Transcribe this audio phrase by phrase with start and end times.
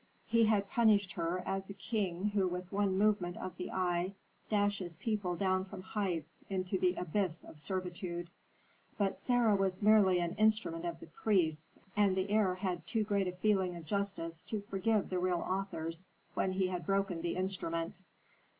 [0.25, 4.15] He had punished her as a king who with one movement of the eye
[4.49, 8.31] dashes people down from heights into the abyss of servitude.
[8.97, 13.27] But Sarah was merely an instrument of the priests, and the heir had too great
[13.27, 17.99] a feeling of justice to forgive the real authors when he had broken the instrument.